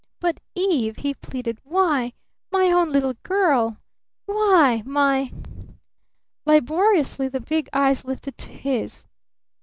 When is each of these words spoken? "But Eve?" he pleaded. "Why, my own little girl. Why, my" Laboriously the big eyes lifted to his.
"But 0.19 0.39
Eve?" 0.55 0.95
he 0.97 1.13
pleaded. 1.13 1.59
"Why, 1.63 2.13
my 2.51 2.71
own 2.71 2.91
little 2.91 3.13
girl. 3.21 3.77
Why, 4.25 4.81
my" 4.83 5.31
Laboriously 6.47 7.27
the 7.27 7.39
big 7.39 7.69
eyes 7.71 8.03
lifted 8.03 8.35
to 8.39 8.49
his. 8.49 9.05